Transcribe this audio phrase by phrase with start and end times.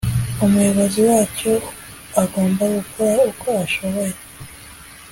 [0.45, 1.53] umuyobozi wacyo
[2.21, 4.15] agomba gukora uko ashoboye